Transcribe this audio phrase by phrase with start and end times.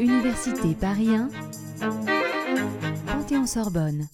[0.00, 1.28] Université Paris 1,
[3.06, 4.06] Panthéon-Sorbonne.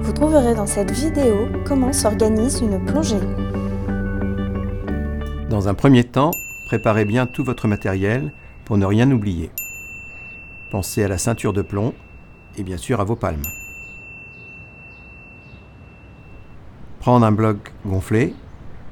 [0.00, 3.20] Vous trouverez dans cette vidéo comment s'organise une plongée.
[5.50, 6.30] Dans un premier temps,
[6.66, 8.32] préparez bien tout votre matériel
[8.64, 9.50] pour ne rien oublier.
[10.70, 11.94] Pensez à la ceinture de plomb
[12.56, 13.42] et bien sûr à vos palmes.
[17.00, 18.34] Prendre un bloc gonflé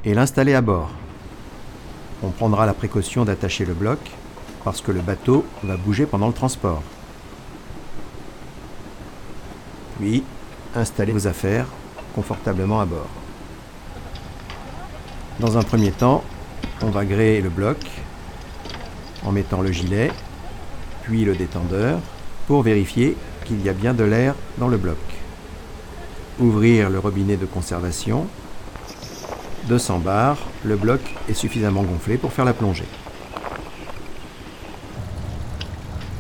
[0.07, 0.89] et l'installer à bord.
[2.23, 3.99] On prendra la précaution d'attacher le bloc
[4.65, 6.83] parce que le bateau va bouger pendant le transport.
[9.99, 10.23] Puis,
[10.75, 11.67] installez vos affaires
[12.15, 13.09] confortablement à bord.
[15.41, 16.23] Dans un premier temps,
[16.83, 17.79] on va gréer le bloc
[19.25, 20.13] en mettant le gilet,
[21.03, 21.99] puis le détendeur,
[22.47, 24.99] pour vérifier qu'il y a bien de l'air dans le bloc.
[26.39, 28.27] Ouvrir le robinet de conservation.
[29.69, 32.87] 200 bars, le bloc est suffisamment gonflé pour faire la plongée.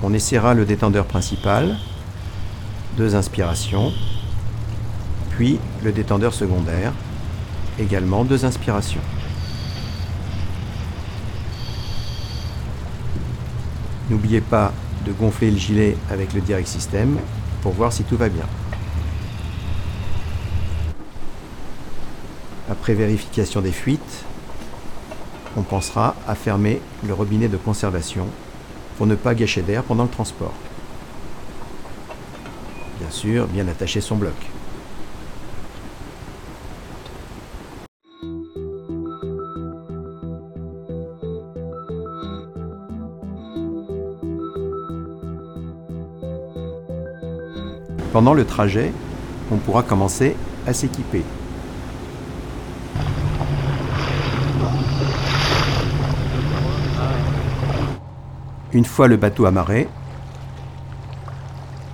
[0.03, 1.77] On essaiera le détendeur principal,
[2.97, 3.93] deux inspirations,
[5.31, 6.93] puis le détendeur secondaire,
[7.79, 9.01] également deux inspirations.
[14.11, 14.73] N'oubliez pas
[15.05, 17.19] de gonfler le gilet avec le direct system
[17.63, 18.47] pour voir si tout va bien.
[22.69, 24.25] Après vérification des fuites,
[25.57, 28.27] on pensera à fermer le robinet de conservation
[28.97, 30.53] pour ne pas gâcher d'air pendant le transport.
[32.99, 34.35] Bien sûr, bien attacher son bloc.
[48.13, 48.93] Pendant le trajet,
[49.53, 50.35] on pourra commencer
[50.67, 51.23] à s'équiper.
[58.77, 59.89] Une fois le bateau amarré,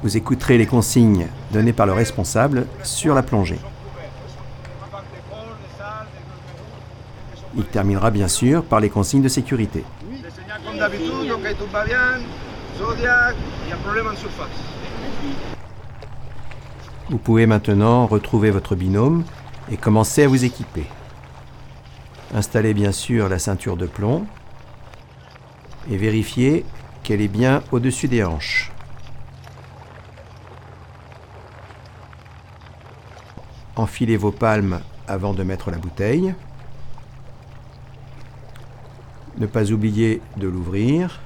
[0.02, 3.60] vous écouterez les consignes données par le responsable sur la plongée.
[7.56, 9.84] Il terminera bien sûr par les consignes de sécurité.
[17.08, 19.22] Vous pouvez maintenant retrouver votre binôme
[19.70, 20.86] et commencer à vous équiper.
[22.34, 24.26] Installez bien sûr la ceinture de plomb
[25.90, 26.64] et vérifiez
[27.02, 28.70] qu'elle est bien au-dessus des hanches.
[33.76, 36.34] Enfilez vos palmes avant de mettre la bouteille.
[39.38, 41.20] Ne pas oublier de l'ouvrir.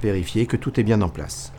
[0.00, 1.52] Vérifiez que tout est bien en place.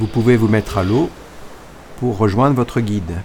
[0.00, 1.10] Vous pouvez vous mettre à l'eau
[1.98, 3.20] pour rejoindre votre guide.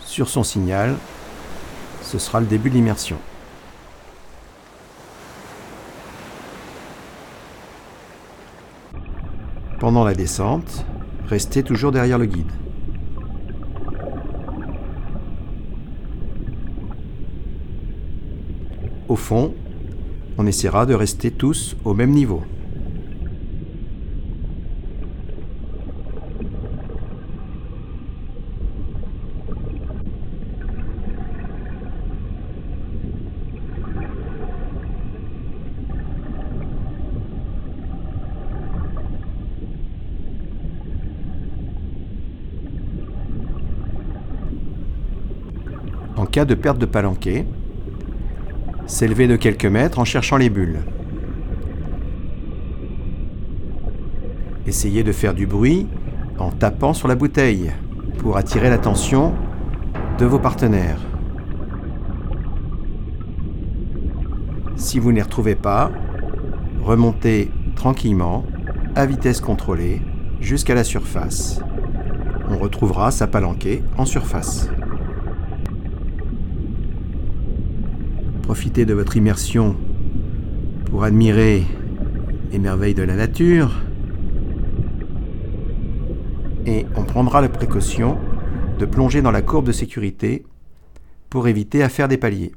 [0.00, 0.96] Sur son signal,
[2.02, 3.18] ce sera le début de l'immersion.
[9.78, 10.84] Pendant la descente,
[11.28, 12.50] restez toujours derrière le guide.
[19.06, 19.54] Au fond,
[20.38, 22.42] on essaiera de rester tous au même niveau.
[46.16, 47.46] En cas de perte de palanquet,
[48.88, 50.80] s'élever de quelques mètres en cherchant les bulles.
[54.66, 55.86] Essayez de faire du bruit
[56.38, 57.70] en tapant sur la bouteille
[58.18, 59.34] pour attirer l'attention
[60.18, 61.00] de vos partenaires.
[64.76, 65.90] Si vous ne retrouvez pas,
[66.82, 68.44] remontez tranquillement,
[68.94, 70.00] à vitesse contrôlée,
[70.40, 71.60] jusqu'à la surface.
[72.48, 74.70] On retrouvera sa palanquée en surface.
[78.48, 79.76] Profitez de votre immersion
[80.86, 81.66] pour admirer
[82.50, 83.70] les merveilles de la nature.
[86.64, 88.16] Et on prendra la précaution
[88.78, 90.46] de plonger dans la courbe de sécurité
[91.28, 92.52] pour éviter à faire des paliers.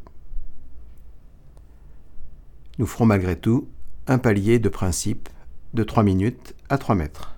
[2.80, 3.68] Nous ferons malgré tout
[4.08, 5.28] un palier de principe
[5.74, 7.36] de 3 minutes à 3 mètres.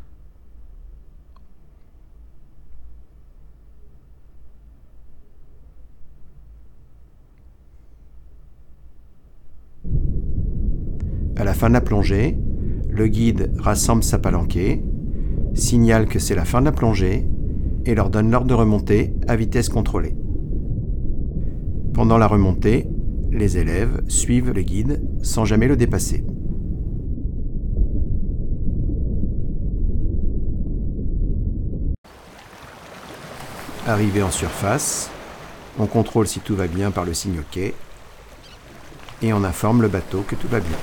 [11.36, 12.38] À la fin de la plongée,
[12.90, 14.84] le guide rassemble sa palanquée,
[15.56, 17.28] signale que c'est la fin de la plongée
[17.86, 20.16] et leur donne l'ordre de remonter à vitesse contrôlée.
[21.94, 22.88] Pendant la remontée,
[23.32, 26.24] les élèves suivent le guide sans jamais le dépasser.
[33.88, 35.10] Arrivé en surface,
[35.80, 37.74] on contrôle si tout va bien par le signe OK
[39.22, 40.78] et on informe le bateau que tout va bien.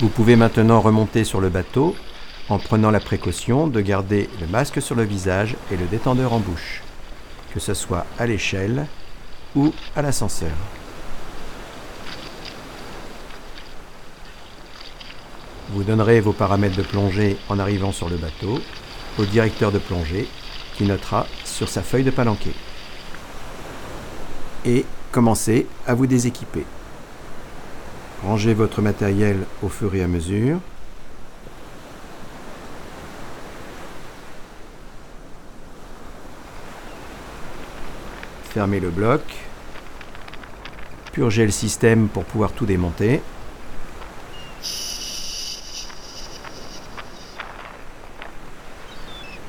[0.00, 1.96] Vous pouvez maintenant remonter sur le bateau
[2.48, 6.38] en prenant la précaution de garder le masque sur le visage et le détendeur en
[6.38, 6.82] bouche,
[7.52, 8.86] que ce soit à l'échelle
[9.56, 10.77] ou à l'ascenseur.
[15.70, 18.58] Vous donnerez vos paramètres de plongée en arrivant sur le bateau
[19.18, 20.26] au directeur de plongée
[20.76, 22.54] qui notera sur sa feuille de palanquet.
[24.64, 26.64] Et commencez à vous déséquiper.
[28.24, 30.58] Rangez votre matériel au fur et à mesure.
[38.44, 39.20] Fermez le bloc.
[41.12, 43.20] Purgez le système pour pouvoir tout démonter.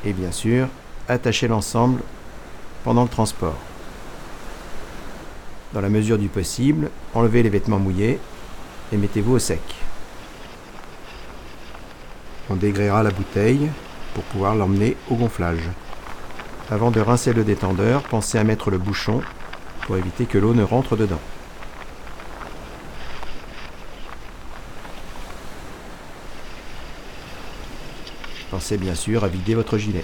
[0.06, 0.68] Et bien sûr,
[1.08, 2.02] attachez l'ensemble
[2.84, 3.58] pendant le transport.
[5.74, 8.20] Dans la mesure du possible, enlevez les vêtements mouillés
[8.92, 9.62] et mettez-vous au sec.
[12.50, 13.70] On dégréera la bouteille
[14.14, 15.70] pour pouvoir l'emmener au gonflage.
[16.72, 19.22] Avant de rincer le détendeur, pensez à mettre le bouchon
[19.82, 21.20] pour éviter que l'eau ne rentre dedans.
[28.50, 30.04] Pensez bien sûr à vider votre gilet.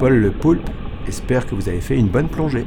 [0.00, 0.66] Paul le Poulpe
[1.06, 2.64] espère que vous avez fait une bonne plongée.